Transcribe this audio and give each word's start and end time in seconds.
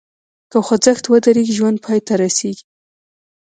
که 0.51 0.57
خوځښت 0.67 1.05
ودریږي، 1.07 1.53
ژوند 1.57 1.77
پای 1.85 1.99
ته 2.07 2.13
رسېږي. 2.23 2.65